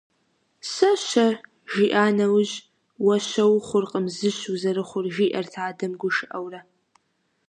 [0.71, 1.27] «Сэ-щэ?»
[1.71, 2.55] жиӏа нэужь
[3.05, 6.61] «Уэ щэ ухъуркъым, зыщ узэрыхъур» жиӏэрт адэм гушыӏэурэ.